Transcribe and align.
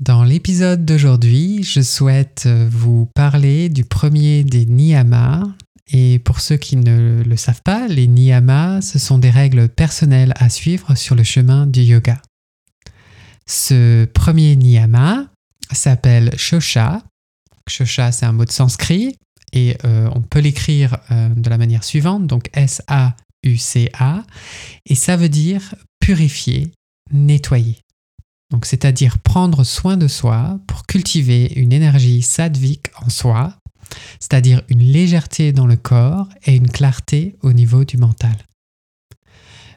Dans 0.00 0.24
l'épisode 0.24 0.86
d'aujourd'hui, 0.86 1.62
je 1.62 1.82
souhaite 1.82 2.46
vous 2.46 3.04
parler 3.14 3.68
du 3.68 3.84
premier 3.84 4.44
des 4.44 4.64
niyamas. 4.64 5.46
Et 5.92 6.20
pour 6.20 6.40
ceux 6.40 6.56
qui 6.56 6.76
ne 6.76 7.22
le 7.22 7.36
savent 7.36 7.60
pas, 7.60 7.86
les 7.86 8.06
niyamas, 8.06 8.80
ce 8.80 8.98
sont 8.98 9.18
des 9.18 9.28
règles 9.28 9.68
personnelles 9.68 10.32
à 10.36 10.48
suivre 10.48 10.94
sur 10.94 11.14
le 11.14 11.22
chemin 11.22 11.66
du 11.66 11.82
yoga. 11.82 12.22
Ce 13.46 14.06
premier 14.06 14.56
niyama 14.56 15.26
s'appelle 15.70 16.32
shosha. 16.38 17.02
Shosha, 17.68 18.10
c'est 18.10 18.24
un 18.24 18.32
mot 18.32 18.46
de 18.46 18.52
sanskrit 18.52 19.16
et 19.52 19.76
euh, 19.84 20.08
on 20.14 20.22
peut 20.22 20.40
l'écrire 20.40 20.96
euh, 21.10 21.28
de 21.28 21.50
la 21.50 21.58
manière 21.58 21.84
suivante, 21.84 22.26
donc 22.26 22.48
S-A-U-C-A, 22.54 24.24
et 24.86 24.94
ça 24.94 25.16
veut 25.18 25.28
dire 25.28 25.74
purifier, 26.00 26.72
nettoyer. 27.12 27.76
C'est-à-dire 28.64 29.18
prendre 29.18 29.64
soin 29.64 29.96
de 29.96 30.08
soi 30.08 30.58
pour 30.66 30.86
cultiver 30.86 31.52
une 31.56 31.72
énergie 31.72 32.22
sadvique 32.22 32.86
en 33.00 33.08
soi, 33.08 33.54
c'est-à-dire 34.18 34.62
une 34.68 34.80
légèreté 34.80 35.52
dans 35.52 35.66
le 35.66 35.76
corps 35.76 36.28
et 36.44 36.54
une 36.56 36.70
clarté 36.70 37.36
au 37.42 37.52
niveau 37.52 37.84
du 37.84 37.96
mental. 37.96 38.36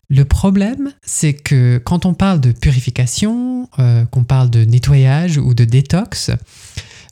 Le 0.09 0.25
problème, 0.25 0.91
c'est 1.01 1.33
que 1.33 1.81
quand 1.83 2.05
on 2.05 2.13
parle 2.13 2.39
de 2.39 2.51
purification, 2.51 3.69
euh, 3.79 4.05
qu'on 4.05 4.23
parle 4.23 4.49
de 4.49 4.63
nettoyage 4.63 5.37
ou 5.37 5.53
de 5.53 5.65
détox, 5.65 6.29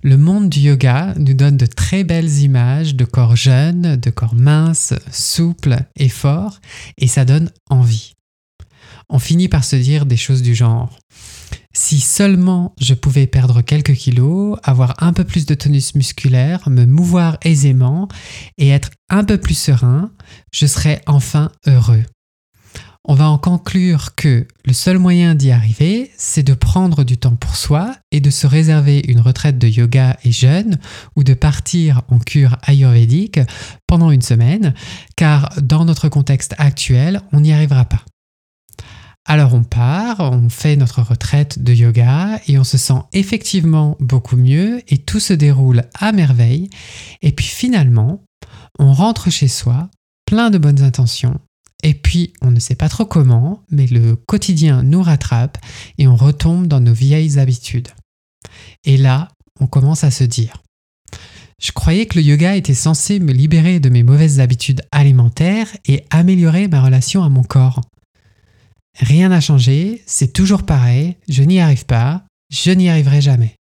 le 0.04 0.18
monde 0.18 0.50
du 0.50 0.60
yoga 0.60 1.14
nous 1.18 1.34
donne 1.34 1.58
de 1.58 1.66
très 1.66 2.04
belles 2.04 2.40
images 2.40 2.96
de 2.96 3.06
corps 3.06 3.36
jeunes, 3.36 3.96
de 3.96 4.10
corps 4.10 4.36
minces, 4.36 4.94
souples 5.12 5.78
et 5.96 6.10
forts, 6.10 6.60
et 6.98 7.08
ça 7.08 7.24
donne 7.24 7.50
envie. 7.70 8.14
On 9.10 9.20
finit 9.20 9.48
par 9.48 9.64
se 9.64 9.76
dire 9.76 10.06
des 10.06 10.18
choses 10.18 10.42
du 10.42 10.56
genre 10.56 10.90
si 11.74 12.00
seulement 12.00 12.74
je 12.80 12.94
pouvais 12.94 13.28
perdre 13.28 13.62
quelques 13.62 13.94
kilos, 13.94 14.58
avoir 14.64 15.02
un 15.02 15.14
peu 15.14 15.24
plus 15.24 15.46
de 15.46 15.54
tonus 15.54 15.96
musculaire, 15.96 16.70
me 16.70 16.86
mouvoir 16.86 17.38
aisément 17.44 18.08
et 18.58 18.70
être 18.70 18.90
un 19.10 19.24
peu 19.24 19.38
plus 19.38 19.58
serein, 19.58 20.12
je 20.54 20.66
serais 20.66 21.02
enfin 21.08 21.52
heureux. 21.68 22.04
On 23.04 23.16
va 23.16 23.30
en 23.30 23.40
conclure 23.40 24.14
que 24.16 24.48
le 24.64 24.74
seul 24.74 25.00
moyen 25.00 25.34
d'y 25.34 25.50
arriver, 25.50 26.12
c'est 26.18 26.44
de 26.44 26.54
prendre 26.54 27.04
du 27.04 27.18
temps 27.18 27.36
pour 27.36 27.56
soi 27.56 27.96
et 28.12 28.20
de 28.20 28.30
se 28.30 28.46
réserver 28.46 29.02
une 29.08 29.22
retraite 29.22 29.58
de 29.58 29.68
yoga 29.68 30.18
et 30.24 30.32
jeûne 30.32 30.78
ou 31.16 31.24
de 31.24 31.34
partir 31.34 32.04
en 32.10 32.20
cure 32.20 32.58
ayurvédique 32.64 33.40
pendant 33.88 34.12
une 34.12 34.22
semaine, 34.22 34.76
car 35.16 35.50
dans 35.64 35.84
notre 35.84 36.10
contexte 36.10 36.54
actuel, 36.60 37.22
on 37.32 37.40
n'y 37.40 37.54
arrivera 37.54 37.86
pas. 37.86 38.06
Alors 39.34 39.54
on 39.54 39.64
part, 39.64 40.20
on 40.20 40.50
fait 40.50 40.76
notre 40.76 41.02
retraite 41.04 41.64
de 41.64 41.72
yoga 41.72 42.42
et 42.50 42.60
on 42.60 42.66
se 42.66 42.78
sent 42.78 43.00
effectivement 43.14 43.96
beaucoup 44.02 44.36
mieux 44.36 44.82
et 44.90 44.98
tout 44.98 45.22
se 45.22 45.32
déroule 45.32 45.86
à 45.98 46.12
merveille. 46.12 46.70
Et 47.22 47.32
puis 47.32 47.46
finalement, 47.46 48.26
on 48.78 48.92
rentre 48.92 49.30
chez 49.30 49.48
soi, 49.48 49.90
plein 50.26 50.50
de 50.50 50.58
bonnes 50.58 50.82
intentions. 50.82 51.40
Et 51.82 51.94
puis 51.94 52.34
on 52.42 52.52
ne 52.52 52.60
sait 52.60 52.76
pas 52.76 52.90
trop 52.90 53.06
comment, 53.06 53.64
mais 53.72 53.88
le 53.88 54.18
quotidien 54.18 54.84
nous 54.84 55.02
rattrape 55.02 55.58
et 55.98 56.08
on 56.08 56.18
retombe 56.18 56.68
dans 56.68 56.82
nos 56.82 56.92
vieilles 56.94 57.40
habitudes. 57.40 57.88
Et 58.84 58.98
là, 58.98 59.30
on 59.62 59.68
commence 59.68 60.04
à 60.04 60.12
se 60.12 60.26
dire, 60.26 60.62
je 61.64 61.72
croyais 61.72 62.06
que 62.06 62.20
le 62.20 62.26
yoga 62.26 62.58
était 62.58 62.74
censé 62.74 63.22
me 63.22 63.32
libérer 63.32 63.80
de 63.80 63.88
mes 63.88 64.04
mauvaises 64.04 64.42
habitudes 64.42 64.82
alimentaires 64.92 65.70
et 65.86 66.04
améliorer 66.10 66.68
ma 66.68 66.82
relation 66.82 67.24
à 67.24 67.30
mon 67.30 67.44
corps. 67.44 67.80
Rien 69.00 69.30
n'a 69.30 69.42
changé, 69.42 70.04
c'est 70.06 70.34
toujours 70.34 70.64
pareil, 70.64 71.16
je 71.30 71.44
n'y 71.44 71.60
arrive 71.60 71.86
pas, 71.86 72.26
je 72.50 72.72
n'y 72.72 72.90
arriverai 72.90 73.22
jamais. 73.22 73.56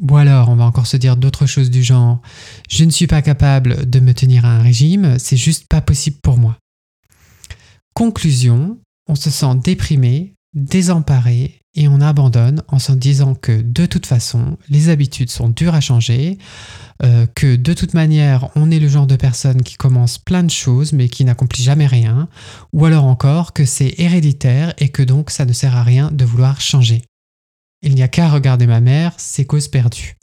Ou 0.00 0.16
alors, 0.16 0.48
on 0.48 0.56
va 0.56 0.64
encore 0.64 0.86
se 0.86 0.96
dire 0.96 1.16
d'autres 1.16 1.46
choses 1.46 1.70
du 1.70 1.82
genre 1.82 2.20
je 2.68 2.84
ne 2.84 2.90
suis 2.90 3.06
pas 3.06 3.22
capable 3.22 3.88
de 3.88 4.00
me 4.00 4.14
tenir 4.14 4.44
à 4.44 4.56
un 4.56 4.62
régime, 4.62 5.18
c'est 5.18 5.36
juste 5.36 5.66
pas 5.68 5.80
possible 5.80 6.18
pour 6.22 6.38
moi. 6.38 6.56
Conclusion, 7.94 8.78
on 9.08 9.14
se 9.14 9.30
sent 9.30 9.54
déprimé, 9.62 10.34
désemparé 10.54 11.61
et 11.74 11.88
on 11.88 12.00
abandonne 12.00 12.62
en 12.68 12.78
se 12.78 12.92
disant 12.92 13.34
que 13.34 13.62
de 13.62 13.86
toute 13.86 14.06
façon, 14.06 14.58
les 14.68 14.88
habitudes 14.88 15.30
sont 15.30 15.48
dures 15.48 15.74
à 15.74 15.80
changer, 15.80 16.38
euh, 17.02 17.26
que 17.34 17.56
de 17.56 17.72
toute 17.72 17.94
manière, 17.94 18.50
on 18.56 18.70
est 18.70 18.78
le 18.78 18.88
genre 18.88 19.06
de 19.06 19.16
personne 19.16 19.62
qui 19.62 19.76
commence 19.76 20.18
plein 20.18 20.42
de 20.42 20.50
choses 20.50 20.92
mais 20.92 21.08
qui 21.08 21.24
n'accomplit 21.24 21.62
jamais 21.62 21.86
rien, 21.86 22.28
ou 22.72 22.84
alors 22.84 23.04
encore 23.04 23.52
que 23.52 23.64
c'est 23.64 23.94
héréditaire 23.98 24.74
et 24.78 24.90
que 24.90 25.02
donc 25.02 25.30
ça 25.30 25.44
ne 25.44 25.52
sert 25.52 25.76
à 25.76 25.82
rien 25.82 26.10
de 26.12 26.24
vouloir 26.24 26.60
changer. 26.60 27.02
Il 27.82 27.94
n'y 27.94 28.02
a 28.02 28.08
qu'à 28.08 28.28
regarder 28.28 28.66
ma 28.66 28.80
mère, 28.80 29.12
c'est 29.16 29.44
cause 29.44 29.68
perdue. 29.68 30.16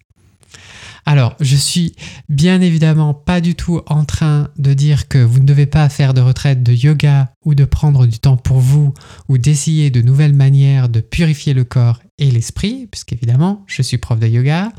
Alors, 1.06 1.36
je 1.40 1.56
suis 1.56 1.96
bien 2.28 2.62
évidemment 2.62 3.14
pas 3.14 3.42
du 3.42 3.56
tout 3.56 3.82
en 3.88 4.06
train 4.06 4.50
de 4.58 4.74
dire 4.74 5.08
que 5.08 5.18
vous 5.18 5.40
ne 5.40 5.46
devez 5.46 5.66
pas 5.66 5.90
faire 5.90 6.14
de 6.14 6.22
retraite 6.22 6.64
de 6.64 6.74
yoga 6.74 7.34
ou 7.46 7.56
de 7.56 7.66
prendre 7.66 8.06
du 8.06 8.20
temps 8.20 8.38
pour 8.38 8.60
vous 8.60 8.94
ou 9.28 9.38
d'essayer 9.38 9.90
de 9.90 10.02
nouvelles 10.02 10.34
manières 10.34 10.90
de 10.90 11.00
purifier 11.00 11.54
le 11.54 11.64
corps 11.64 12.00
et 12.20 12.30
l'esprit, 12.30 12.88
puisqu'évidemment, 12.92 13.64
je 13.66 13.82
suis 13.82 13.98
prof 13.98 14.20
de 14.20 14.28
yoga. 14.28 14.72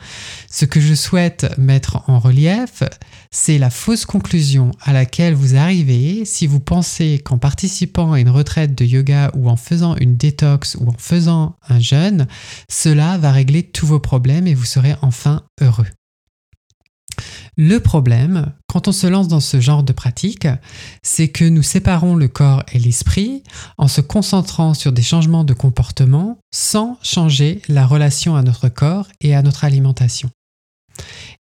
Ce 0.51 0.65
que 0.65 0.81
je 0.81 0.95
souhaite 0.95 1.47
mettre 1.59 2.09
en 2.09 2.19
relief, 2.19 2.83
c'est 3.31 3.59
la 3.59 3.71
fausse 3.71 4.05
conclusion 4.05 4.73
à 4.83 4.93
laquelle 4.93 5.35
vous 5.35 5.57
arrivez 5.57 6.25
si 6.25 6.47
vous 6.47 6.61
pensez 6.61 7.21
qu'en 7.25 7.39
participant 7.39 8.13
à 8.13 8.21
une 8.21 8.29
retraite 8.29 8.77
de 8.77 8.85
yoga 8.85 9.31
ou 9.35 9.49
en 9.49 9.57
faisant 9.57 9.97
une 9.97 10.17
détox 10.17 10.77
ou 10.79 10.89
en 10.89 10.97
faisant 10.99 11.57
un 11.69 11.81
jeûne, 11.81 12.27
cela 12.69 13.19
va 13.19 13.33
régler 13.33 13.63
tous 13.63 13.87
vos 13.87 14.01
problèmes 14.01 14.47
et 14.47 14.55
vous 14.55 14.65
serez 14.65 14.95
enfin 15.03 15.43
heureux. 15.61 15.87
Le 17.63 17.79
problème, 17.79 18.55
quand 18.69 18.89
on 18.89 18.93
se 18.93 19.07
lance 19.07 19.29
dans 19.29 19.39
ce 19.39 19.61
genre 19.61 19.83
de 19.83 19.93
pratique, 19.93 20.49
c'est 21.03 21.29
que 21.29 21.45
nous 21.45 21.63
séparons 21.63 22.15
le 22.15 22.27
corps 22.27 22.63
et 22.73 22.79
l'esprit 22.79 23.43
en 23.77 23.87
se 23.87 24.01
concentrant 24.01 24.73
sur 24.73 24.93
des 24.93 25.03
changements 25.03 25.45
de 25.45 25.53
comportement 25.53 26.39
sans 26.51 26.99
changer 27.03 27.61
la 27.69 27.87
relation 27.87 28.35
à 28.35 28.43
notre 28.43 28.71
corps 28.71 29.09
et 29.21 29.35
à 29.35 29.43
notre 29.43 29.65
alimentation. 29.65 30.31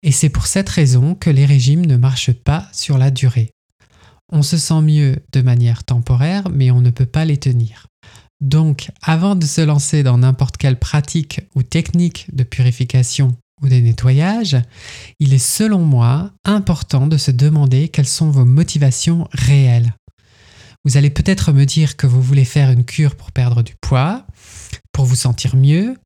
Et 0.03 0.13
c'est 0.13 0.29
pour 0.29 0.47
cette 0.47 0.69
raison 0.69 1.15
que 1.15 1.31
les 1.31 1.47
régimes 1.47 1.87
ne 1.87 1.97
marchent 1.97 2.35
pas 2.35 2.69
sur 2.71 2.99
la 2.99 3.11
durée. 3.11 3.53
On 4.31 4.43
se 4.43 4.59
sent 4.59 4.83
mieux 4.83 5.17
de 5.33 5.41
manière 5.41 5.85
temporaire, 5.85 6.51
mais 6.53 6.71
on 6.71 6.83
ne 6.83 6.91
peut 6.91 7.07
pas 7.07 7.25
les 7.25 7.39
tenir. 7.39 7.87
Donc, 8.43 8.91
avant 9.01 9.37
de 9.37 9.47
se 9.47 9.63
lancer 9.63 10.03
dans 10.03 10.19
n'importe 10.19 10.59
quelle 10.59 10.79
pratique 10.79 11.41
ou 11.55 11.63
technique 11.63 12.27
de 12.35 12.43
purification 12.43 13.35
ou 13.63 13.69
des 13.69 13.83
nettoyages, 13.83 14.57
il 15.19 15.35
est 15.35 15.39
selon 15.39 15.81
moi 15.81 16.33
important 16.45 17.07
de 17.07 17.17
se 17.17 17.31
demander 17.31 17.89
quelles 17.89 18.07
sont 18.07 18.31
vos 18.31 18.45
motivations 18.45 19.29
réelles. 19.33 19.95
Vous 20.85 20.97
allez 20.97 21.11
peut-être 21.11 21.53
me 21.53 21.67
dire 21.67 21.97
que 21.97 22.07
vous 22.07 22.23
voulez 22.23 22.45
faire 22.45 22.71
une 22.71 22.85
cure 22.85 23.17
pour 23.17 23.33
perdre 23.33 23.63
du 23.63 23.75
poids, 23.81 24.27
pour 24.93 25.05
vous 25.05 25.17
sentir 25.17 25.57
mieux, 25.57 25.97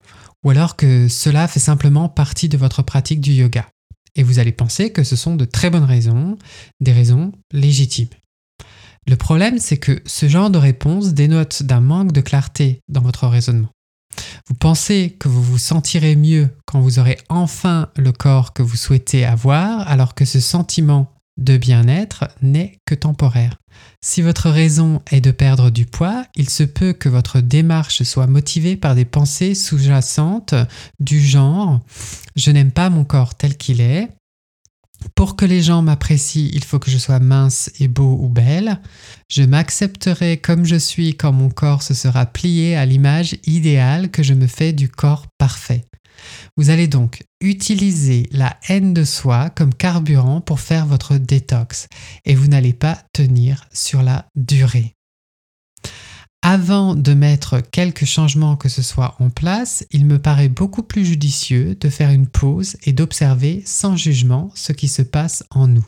ou 0.44 0.50
alors 0.50 0.76
que 0.76 1.08
cela 1.08 1.46
fait 1.46 1.60
simplement 1.60 2.08
partie 2.08 2.48
de 2.48 2.56
votre 2.56 2.82
pratique 2.82 3.20
du 3.20 3.32
yoga. 3.32 3.66
Et 4.16 4.22
vous 4.22 4.38
allez 4.38 4.52
penser 4.52 4.90
que 4.90 5.04
ce 5.04 5.16
sont 5.16 5.36
de 5.36 5.44
très 5.44 5.70
bonnes 5.70 5.84
raisons, 5.84 6.36
des 6.80 6.92
raisons 6.92 7.32
légitimes. 7.52 8.08
Le 9.06 9.16
problème, 9.16 9.58
c'est 9.58 9.76
que 9.76 10.02
ce 10.06 10.28
genre 10.28 10.50
de 10.50 10.58
réponse 10.58 11.12
dénote 11.14 11.62
d'un 11.62 11.80
manque 11.80 12.12
de 12.12 12.20
clarté 12.20 12.80
dans 12.88 13.02
votre 13.02 13.26
raisonnement. 13.26 13.68
Vous 14.48 14.54
pensez 14.54 15.16
que 15.18 15.28
vous 15.28 15.42
vous 15.42 15.58
sentirez 15.58 16.16
mieux 16.16 16.48
quand 16.66 16.80
vous 16.80 16.98
aurez 16.98 17.18
enfin 17.28 17.88
le 17.96 18.12
corps 18.12 18.52
que 18.52 18.62
vous 18.62 18.76
souhaitez 18.76 19.24
avoir, 19.24 19.88
alors 19.88 20.14
que 20.14 20.24
ce 20.24 20.40
sentiment 20.40 21.10
de 21.36 21.56
bien-être 21.56 22.28
n'est 22.42 22.78
que 22.86 22.94
temporaire. 22.94 23.56
Si 24.00 24.22
votre 24.22 24.50
raison 24.50 25.02
est 25.10 25.20
de 25.20 25.30
perdre 25.30 25.70
du 25.70 25.86
poids, 25.86 26.24
il 26.36 26.48
se 26.48 26.62
peut 26.62 26.92
que 26.92 27.08
votre 27.08 27.40
démarche 27.40 28.02
soit 28.02 28.26
motivée 28.26 28.76
par 28.76 28.94
des 28.94 29.04
pensées 29.04 29.54
sous-jacentes 29.54 30.54
du 31.00 31.20
genre⁇ 31.20 31.76
je 32.36 32.50
n'aime 32.50 32.72
pas 32.72 32.90
mon 32.90 33.04
corps 33.04 33.34
tel 33.34 33.56
qu'il 33.56 33.80
est, 33.80 34.08
pour 35.14 35.36
que 35.36 35.44
les 35.44 35.62
gens 35.62 35.82
m'apprécient, 35.82 36.50
il 36.52 36.64
faut 36.64 36.78
que 36.78 36.90
je 36.90 36.98
sois 36.98 37.18
mince 37.18 37.70
et 37.78 37.88
beau 37.88 38.18
ou 38.20 38.28
belle. 38.28 38.80
Je 39.28 39.42
m'accepterai 39.42 40.38
comme 40.38 40.64
je 40.64 40.76
suis 40.76 41.16
quand 41.16 41.32
mon 41.32 41.50
corps 41.50 41.82
se 41.82 41.94
sera 41.94 42.26
plié 42.26 42.76
à 42.76 42.86
l'image 42.86 43.36
idéale 43.46 44.10
que 44.10 44.22
je 44.22 44.34
me 44.34 44.46
fais 44.46 44.72
du 44.72 44.88
corps 44.88 45.26
parfait. 45.38 45.84
Vous 46.56 46.70
allez 46.70 46.88
donc 46.88 47.24
utiliser 47.40 48.28
la 48.30 48.56
haine 48.68 48.94
de 48.94 49.04
soi 49.04 49.50
comme 49.50 49.74
carburant 49.74 50.40
pour 50.40 50.60
faire 50.60 50.86
votre 50.86 51.16
détox 51.16 51.88
et 52.24 52.34
vous 52.34 52.48
n'allez 52.48 52.72
pas 52.72 52.98
tenir 53.12 53.66
sur 53.72 54.02
la 54.02 54.26
durée. 54.34 54.94
Avant 56.46 56.94
de 56.94 57.14
mettre 57.14 57.60
quelques 57.60 58.04
changements 58.04 58.56
que 58.56 58.68
ce 58.68 58.82
soit 58.82 59.16
en 59.18 59.30
place, 59.30 59.86
il 59.90 60.04
me 60.04 60.18
paraît 60.18 60.50
beaucoup 60.50 60.82
plus 60.82 61.06
judicieux 61.06 61.74
de 61.80 61.88
faire 61.88 62.10
une 62.10 62.26
pause 62.26 62.76
et 62.82 62.92
d'observer 62.92 63.62
sans 63.64 63.96
jugement 63.96 64.50
ce 64.54 64.74
qui 64.74 64.88
se 64.88 65.00
passe 65.00 65.42
en 65.48 65.68
nous. 65.68 65.86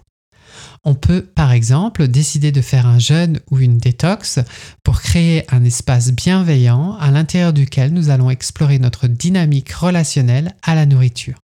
On 0.83 0.95
peut 0.95 1.21
par 1.21 1.53
exemple 1.53 2.09
décider 2.09 2.53
de 2.53 2.63
faire 2.63 2.87
un 2.87 2.99
jeûne 2.99 3.39
ou 3.51 3.59
une 3.59 3.77
détox 3.77 4.39
pour 4.83 5.03
créer 5.03 5.45
un 5.55 5.63
espace 5.63 6.11
bienveillant 6.11 6.97
à 6.97 7.11
l'intérieur 7.11 7.53
duquel 7.53 7.93
nous 7.93 8.09
allons 8.09 8.31
explorer 8.31 8.79
notre 8.79 9.09
dynamique 9.09 9.73
relationnelle 9.73 10.55
à 10.63 10.75
la 10.75 10.87
nourriture. 10.87 11.39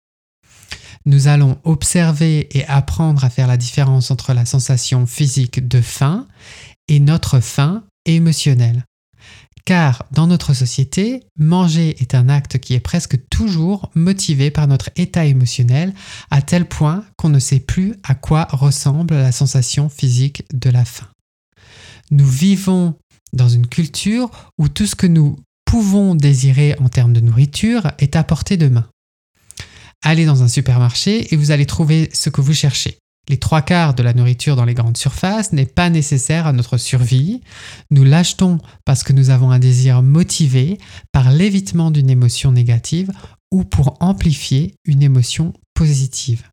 Nous 1.05 1.27
allons 1.27 1.57
observer 1.65 2.47
et 2.57 2.65
apprendre 2.67 3.25
à 3.25 3.29
faire 3.29 3.47
la 3.47 3.57
différence 3.57 4.09
entre 4.09 4.31
la 4.31 4.45
sensation 4.45 5.05
physique 5.05 5.67
de 5.67 5.81
faim 5.81 6.29
et 6.87 7.01
notre 7.01 7.41
faim 7.41 7.83
émotionnelle. 8.05 8.85
Car 9.65 10.05
dans 10.11 10.27
notre 10.27 10.53
société, 10.53 11.23
manger 11.37 11.95
est 12.01 12.15
un 12.15 12.29
acte 12.29 12.57
qui 12.57 12.73
est 12.73 12.79
presque 12.79 13.17
toujours 13.29 13.91
motivé 13.95 14.49
par 14.51 14.67
notre 14.67 14.89
état 14.95 15.25
émotionnel 15.25 15.93
à 16.31 16.41
tel 16.41 16.65
point 16.67 17.05
qu'on 17.17 17.29
ne 17.29 17.39
sait 17.39 17.59
plus 17.59 17.93
à 18.03 18.15
quoi 18.15 18.47
ressemble 18.51 19.13
la 19.13 19.31
sensation 19.31 19.89
physique 19.89 20.43
de 20.53 20.69
la 20.69 20.85
faim. 20.85 21.07
Nous 22.09 22.27
vivons 22.27 22.95
dans 23.33 23.49
une 23.49 23.67
culture 23.67 24.29
où 24.57 24.67
tout 24.67 24.87
ce 24.87 24.95
que 24.95 25.07
nous 25.07 25.37
pouvons 25.65 26.15
désirer 26.15 26.75
en 26.79 26.89
termes 26.89 27.13
de 27.13 27.21
nourriture 27.21 27.91
est 27.99 28.15
à 28.15 28.23
portée 28.23 28.57
de 28.57 28.67
main. 28.67 28.87
Allez 30.03 30.25
dans 30.25 30.43
un 30.43 30.47
supermarché 30.47 31.33
et 31.33 31.37
vous 31.37 31.51
allez 31.51 31.65
trouver 31.65 32.09
ce 32.11 32.29
que 32.29 32.41
vous 32.41 32.53
cherchez. 32.53 32.97
Les 33.31 33.37
trois 33.37 33.61
quarts 33.61 33.93
de 33.93 34.03
la 34.03 34.13
nourriture 34.13 34.57
dans 34.57 34.65
les 34.65 34.73
grandes 34.73 34.97
surfaces 34.97 35.53
n'est 35.53 35.65
pas 35.65 35.89
nécessaire 35.89 36.47
à 36.47 36.51
notre 36.51 36.75
survie. 36.75 37.39
Nous 37.89 38.03
l'achetons 38.03 38.57
parce 38.83 39.03
que 39.03 39.13
nous 39.13 39.29
avons 39.29 39.51
un 39.51 39.57
désir 39.57 40.03
motivé 40.03 40.79
par 41.13 41.31
l'évitement 41.31 41.91
d'une 41.91 42.09
émotion 42.09 42.51
négative 42.51 43.09
ou 43.49 43.63
pour 43.63 43.95
amplifier 44.01 44.75
une 44.83 45.01
émotion 45.01 45.53
positive. 45.75 46.43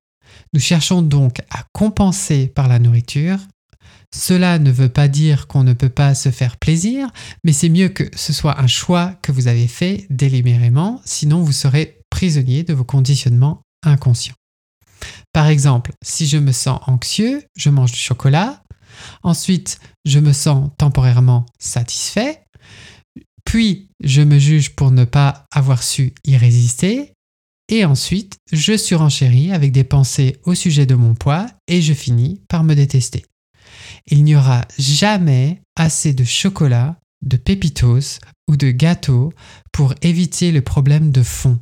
Nous 0.53 0.61
cherchons 0.61 1.03
donc 1.03 1.41
à 1.51 1.65
compenser 1.73 2.47
par 2.47 2.69
la 2.69 2.79
nourriture. 2.79 3.39
Cela 4.15 4.61
ne 4.61 4.71
veut 4.71 4.89
pas 4.89 5.09
dire 5.09 5.49
qu'on 5.49 5.65
ne 5.65 5.73
peut 5.73 5.89
pas 5.89 6.15
se 6.15 6.31
faire 6.31 6.59
plaisir, 6.59 7.09
mais 7.43 7.53
c'est 7.53 7.71
mieux 7.71 7.89
que 7.89 8.05
ce 8.15 8.33
soit 8.33 8.61
un 8.61 8.69
choix 8.69 9.15
que 9.21 9.33
vous 9.33 9.49
avez 9.49 9.67
fait 9.67 10.07
délibérément, 10.11 11.03
sinon 11.05 11.43
vous 11.43 11.51
serez 11.51 11.99
prisonnier 12.09 12.63
de 12.63 12.73
vos 12.73 12.85
conditionnements 12.85 13.63
inconscients. 13.83 14.37
Par 15.33 15.49
exemple, 15.49 15.93
si 16.03 16.27
je 16.27 16.39
me 16.39 16.53
sens 16.53 16.81
anxieux, 16.87 17.43
je 17.57 17.71
mange 17.71 17.93
du 17.93 17.99
chocolat. 17.99 18.63
Ensuite, 19.23 19.79
je 20.05 20.19
me 20.19 20.33
sens 20.33 20.71
temporairement 20.79 21.47
satisfait. 21.59 22.43
Puis, 23.45 23.89
je 24.03 24.23
me 24.23 24.39
juge 24.39 24.75
pour 24.75 24.91
ne 24.91 25.05
pas 25.05 25.47
avoir 25.53 25.83
su 25.83 26.13
y 26.25 26.37
résister. 26.37 27.13
Et 27.71 27.85
ensuite, 27.85 28.39
je 28.53 28.77
surenchéris 28.77 29.53
avec 29.53 29.73
des 29.73 29.85
pensées 29.85 30.39
au 30.45 30.55
sujet 30.55 30.87
de 30.87 30.95
mon 30.95 31.15
poids 31.15 31.47
et 31.67 31.83
je 31.83 31.93
finis 31.93 32.43
par 32.49 32.65
me 32.65 32.75
détester. 32.75 33.25
Il 34.07 34.25
n'y 34.25 34.37
aura 34.37 34.67
jamais 34.79 35.61
assez 35.77 36.15
de 36.15 36.25
chocolat, 36.25 36.97
de 37.23 37.37
pépitos 37.37 38.21
ou 38.49 38.57
de 38.57 38.71
gâteaux 38.71 39.33
pour 39.73 39.95
éviter 40.01 40.51
le 40.51 40.63
problème 40.63 41.11
de 41.11 41.23
fond 41.23 41.61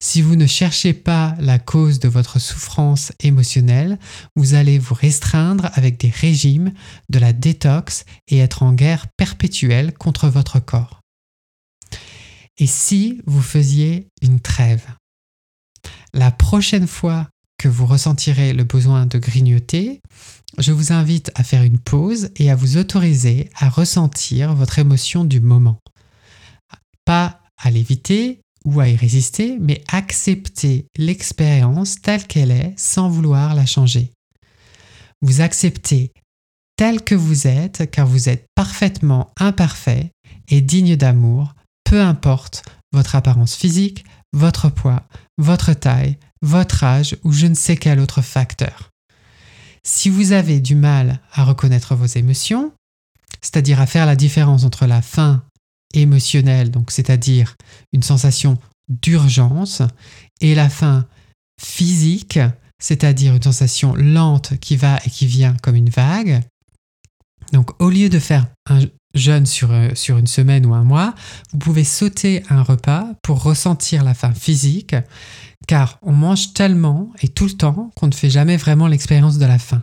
si 0.00 0.22
vous 0.22 0.36
ne 0.36 0.46
cherchez 0.46 0.92
pas 0.92 1.34
la 1.40 1.58
cause 1.58 1.98
de 1.98 2.08
votre 2.08 2.38
souffrance 2.38 3.12
émotionnelle, 3.20 3.98
vous 4.36 4.54
allez 4.54 4.78
vous 4.78 4.94
restreindre 4.94 5.70
avec 5.74 5.98
des 5.98 6.10
régimes, 6.10 6.72
de 7.08 7.18
la 7.18 7.32
détox 7.32 8.04
et 8.28 8.38
être 8.38 8.62
en 8.62 8.72
guerre 8.72 9.06
perpétuelle 9.16 9.92
contre 9.92 10.28
votre 10.28 10.60
corps. 10.60 11.00
Et 12.58 12.66
si 12.66 13.20
vous 13.26 13.42
faisiez 13.42 14.08
une 14.20 14.40
trêve? 14.40 14.84
La 16.12 16.30
prochaine 16.30 16.86
fois 16.86 17.28
que 17.58 17.68
vous 17.68 17.86
ressentirez 17.86 18.52
le 18.52 18.64
besoin 18.64 19.06
de 19.06 19.18
grignoter, 19.18 20.00
je 20.58 20.72
vous 20.72 20.92
invite 20.92 21.30
à 21.34 21.44
faire 21.44 21.62
une 21.62 21.78
pause 21.78 22.30
et 22.36 22.50
à 22.50 22.56
vous 22.56 22.76
autoriser 22.76 23.50
à 23.56 23.68
ressentir 23.68 24.54
votre 24.54 24.78
émotion 24.78 25.24
du 25.24 25.40
moment. 25.40 25.80
Pas 27.04 27.40
à 27.58 27.70
l'éviter, 27.70 28.40
ou 28.64 28.80
à 28.80 28.88
y 28.88 28.96
résister, 28.96 29.58
mais 29.60 29.82
accepter 29.88 30.86
l'expérience 30.96 32.00
telle 32.00 32.26
qu'elle 32.26 32.50
est 32.50 32.74
sans 32.76 33.08
vouloir 33.08 33.54
la 33.54 33.66
changer. 33.66 34.12
Vous 35.22 35.40
acceptez 35.40 36.12
tel 36.76 37.02
que 37.02 37.14
vous 37.14 37.46
êtes 37.46 37.90
car 37.90 38.06
vous 38.06 38.28
êtes 38.28 38.46
parfaitement 38.54 39.32
imparfait 39.38 40.12
et 40.48 40.60
digne 40.60 40.96
d'amour, 40.96 41.54
peu 41.84 42.00
importe 42.00 42.62
votre 42.92 43.16
apparence 43.16 43.56
physique, 43.56 44.04
votre 44.32 44.68
poids, 44.68 45.02
votre 45.38 45.72
taille, 45.72 46.18
votre 46.42 46.84
âge 46.84 47.16
ou 47.24 47.32
je 47.32 47.46
ne 47.46 47.54
sais 47.54 47.76
quel 47.76 48.00
autre 48.00 48.22
facteur. 48.22 48.90
Si 49.82 50.08
vous 50.08 50.32
avez 50.32 50.60
du 50.60 50.74
mal 50.74 51.20
à 51.32 51.44
reconnaître 51.44 51.94
vos 51.94 52.06
émotions, 52.06 52.72
c'est-à-dire 53.40 53.80
à 53.80 53.86
faire 53.86 54.06
la 54.06 54.16
différence 54.16 54.64
entre 54.64 54.86
la 54.86 55.02
faim 55.02 55.42
émotionnelle, 55.94 56.70
donc 56.70 56.90
c'est-à-dire 56.90 57.56
une 57.92 58.02
sensation 58.02 58.58
d'urgence, 58.88 59.82
et 60.40 60.54
la 60.54 60.68
faim 60.68 61.06
physique, 61.60 62.38
c'est-à-dire 62.78 63.34
une 63.34 63.42
sensation 63.42 63.94
lente 63.94 64.58
qui 64.60 64.76
va 64.76 64.98
et 65.04 65.10
qui 65.10 65.26
vient 65.26 65.56
comme 65.62 65.74
une 65.74 65.90
vague. 65.90 66.42
Donc 67.52 67.70
au 67.82 67.90
lieu 67.90 68.08
de 68.08 68.18
faire 68.18 68.46
un 68.68 68.80
jeûne 69.14 69.46
sur, 69.46 69.72
euh, 69.72 69.90
sur 69.94 70.18
une 70.18 70.26
semaine 70.26 70.66
ou 70.66 70.74
un 70.74 70.84
mois, 70.84 71.14
vous 71.52 71.58
pouvez 71.58 71.84
sauter 71.84 72.42
un 72.50 72.62
repas 72.62 73.06
pour 73.22 73.42
ressentir 73.42 74.04
la 74.04 74.14
faim 74.14 74.32
physique, 74.34 74.94
car 75.66 75.98
on 76.02 76.12
mange 76.12 76.52
tellement 76.52 77.10
et 77.20 77.28
tout 77.28 77.46
le 77.46 77.52
temps 77.52 77.90
qu'on 77.96 78.06
ne 78.06 78.14
fait 78.14 78.30
jamais 78.30 78.56
vraiment 78.56 78.86
l'expérience 78.86 79.38
de 79.38 79.46
la 79.46 79.58
faim. 79.58 79.82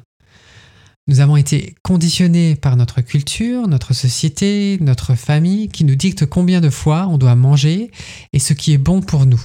Nous 1.08 1.20
avons 1.20 1.38
été 1.38 1.76
conditionnés 1.84 2.56
par 2.56 2.76
notre 2.78 3.02
culture, 3.02 3.68
notre 3.68 3.94
société, 3.94 4.80
notre 4.82 5.14
famille 5.14 5.70
qui 5.70 5.84
nous 5.84 5.96
dicte 5.96 6.26
combien 6.26 6.62
de 6.62 6.72
fois 6.72 7.08
on 7.08 7.20
doit 7.20 7.36
manger 7.36 7.92
et 8.34 8.40
ce 8.40 8.54
qui 8.54 8.74
est 8.74 8.80
bon 8.80 9.02
pour 9.02 9.28
nous. 9.28 9.42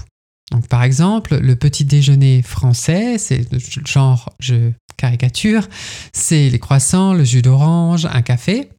Donc 0.53 0.69
par 0.69 0.83
exemple, 0.83 1.39
le 1.39 1.57
petit 1.57 1.85
déjeuner 1.85 2.41
français, 2.43 3.19
c'est 3.19 3.47
genre, 3.87 4.35
je 4.41 4.73
caricature, 4.97 5.69
c'est 6.13 6.49
les 6.49 6.59
croissants, 6.59 7.13
le 7.13 7.25
jus 7.25 7.43
d'orange, 7.43 8.07
un 8.07 8.23
café. 8.23 8.71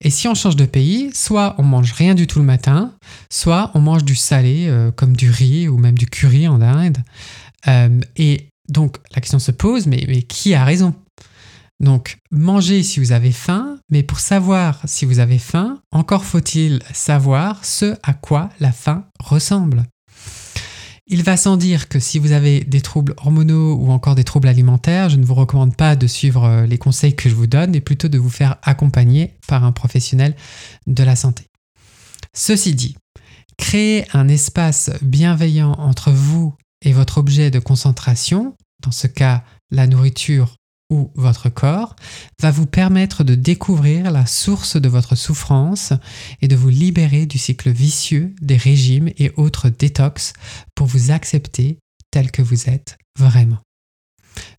Et 0.00 0.10
si 0.10 0.26
on 0.26 0.34
change 0.34 0.56
de 0.56 0.64
pays, 0.64 1.10
soit 1.14 1.54
on 1.58 1.62
mange 1.62 1.92
rien 1.92 2.14
du 2.14 2.26
tout 2.26 2.38
le 2.38 2.44
matin, 2.44 2.94
soit 3.30 3.70
on 3.74 3.80
mange 3.80 4.04
du 4.04 4.14
salé 4.14 4.66
euh, 4.68 4.90
comme 4.90 5.16
du 5.16 5.30
riz 5.30 5.68
ou 5.68 5.76
même 5.76 5.98
du 5.98 6.06
curry 6.06 6.48
en 6.48 6.60
Inde. 6.60 6.98
Euh, 7.68 8.00
et 8.16 8.48
donc 8.68 8.96
la 9.14 9.20
question 9.20 9.38
se 9.38 9.50
pose, 9.50 9.86
mais 9.86 10.22
qui 10.22 10.54
a 10.54 10.64
raison? 10.64 10.94
Donc, 11.82 12.18
mangez 12.30 12.84
si 12.84 13.00
vous 13.00 13.10
avez 13.10 13.32
faim, 13.32 13.76
mais 13.90 14.04
pour 14.04 14.20
savoir 14.20 14.80
si 14.84 15.04
vous 15.04 15.18
avez 15.18 15.38
faim, 15.38 15.80
encore 15.90 16.24
faut-il 16.24 16.80
savoir 16.92 17.64
ce 17.64 17.96
à 18.04 18.14
quoi 18.14 18.50
la 18.60 18.70
faim 18.70 19.06
ressemble. 19.18 19.84
Il 21.08 21.24
va 21.24 21.36
sans 21.36 21.56
dire 21.56 21.88
que 21.88 21.98
si 21.98 22.20
vous 22.20 22.30
avez 22.30 22.60
des 22.60 22.80
troubles 22.80 23.14
hormonaux 23.16 23.74
ou 23.74 23.90
encore 23.90 24.14
des 24.14 24.22
troubles 24.22 24.46
alimentaires, 24.46 25.08
je 25.08 25.16
ne 25.16 25.24
vous 25.24 25.34
recommande 25.34 25.76
pas 25.76 25.96
de 25.96 26.06
suivre 26.06 26.44
euh, 26.44 26.66
les 26.66 26.78
conseils 26.78 27.16
que 27.16 27.28
je 27.28 27.34
vous 27.34 27.48
donne, 27.48 27.72
mais 27.72 27.80
plutôt 27.80 28.08
de 28.08 28.18
vous 28.18 28.30
faire 28.30 28.56
accompagner 28.62 29.34
par 29.48 29.64
un 29.64 29.72
professionnel 29.72 30.36
de 30.86 31.02
la 31.02 31.16
santé. 31.16 31.48
Ceci 32.32 32.76
dit, 32.76 32.96
créer 33.58 34.06
un 34.12 34.28
espace 34.28 34.90
bienveillant 35.02 35.72
entre 35.72 36.12
vous 36.12 36.54
et 36.80 36.92
votre 36.92 37.18
objet 37.18 37.50
de 37.50 37.58
concentration, 37.58 38.54
dans 38.82 38.92
ce 38.92 39.08
cas 39.08 39.42
la 39.72 39.88
nourriture 39.88 40.54
ou 40.92 41.10
votre 41.14 41.48
corps 41.48 41.96
va 42.40 42.50
vous 42.50 42.66
permettre 42.66 43.24
de 43.24 43.34
découvrir 43.34 44.10
la 44.10 44.26
source 44.26 44.76
de 44.76 44.88
votre 44.90 45.16
souffrance 45.16 45.94
et 46.42 46.48
de 46.48 46.54
vous 46.54 46.68
libérer 46.68 47.24
du 47.24 47.38
cycle 47.38 47.70
vicieux 47.70 48.34
des 48.42 48.58
régimes 48.58 49.10
et 49.16 49.32
autres 49.36 49.70
détox 49.70 50.34
pour 50.74 50.86
vous 50.86 51.10
accepter 51.10 51.78
tel 52.10 52.30
que 52.30 52.42
vous 52.42 52.68
êtes 52.68 52.98
vraiment. 53.18 53.58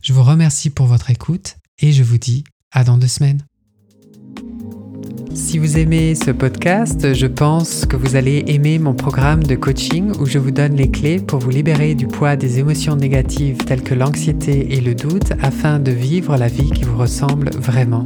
Je 0.02 0.12
vous 0.12 0.24
remercie 0.24 0.72
pour 0.72 0.88
votre 0.88 1.12
écoute 1.12 1.56
et 1.80 1.92
je 1.92 2.04
vous 2.04 2.18
dis 2.18 2.44
à 2.72 2.84
dans 2.84 2.98
deux 2.98 3.08
semaines. 3.08 3.46
Si 5.34 5.58
vous 5.58 5.78
aimez 5.78 6.16
ce 6.16 6.32
podcast, 6.32 7.14
je 7.14 7.26
pense 7.26 7.86
que 7.86 7.96
vous 7.96 8.16
allez 8.16 8.44
aimer 8.48 8.78
mon 8.78 8.94
programme 8.94 9.44
de 9.44 9.56
coaching 9.56 10.12
où 10.20 10.26
je 10.26 10.38
vous 10.38 10.52
donne 10.52 10.76
les 10.76 10.92
clés 10.92 11.20
pour 11.20 11.40
vous 11.40 11.50
libérer 11.50 11.96
du 11.96 12.08
poids 12.08 12.36
des 12.36 12.60
émotions 12.60 12.96
négatives 12.96 13.58
telles 13.58 13.82
que 13.82 13.96
l'anxiété 13.96 14.76
et 14.76 14.82
le 14.82 14.94
doute 14.94 15.34
afin 15.42 15.80
de 15.80 15.92
vivre 15.92 16.38
la 16.38 16.48
vie 16.48 16.70
qui 16.70 16.84
vous 16.84 16.98
ressemble 16.98 17.50
vraiment. 17.52 18.06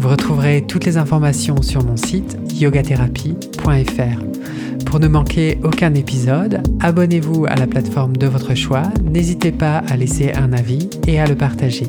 Vous 0.00 0.08
retrouverez 0.08 0.64
toutes 0.66 0.84
les 0.84 0.96
informations 0.96 1.60
sur 1.60 1.84
mon 1.84 1.96
site 1.96 2.38
yogatherapie.fr. 2.54 4.84
Pour 4.86 5.00
ne 5.00 5.08
manquer 5.08 5.58
aucun 5.64 5.92
épisode, 5.94 6.62
abonnez-vous 6.80 7.46
à 7.46 7.56
la 7.56 7.66
plateforme 7.66 8.16
de 8.16 8.26
votre 8.26 8.54
choix, 8.54 8.84
n'hésitez 9.02 9.52
pas 9.52 9.78
à 9.88 9.96
laisser 9.96 10.32
un 10.32 10.52
avis 10.52 10.88
et 11.06 11.18
à 11.18 11.26
le 11.26 11.34
partager. 11.34 11.88